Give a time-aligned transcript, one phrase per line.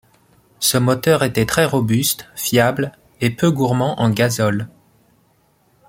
[0.57, 4.67] Ce moteur était très robuste, fiable et peu gourmand en gazole.